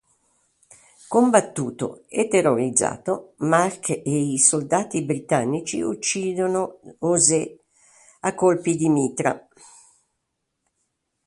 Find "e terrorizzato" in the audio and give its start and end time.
2.07-3.33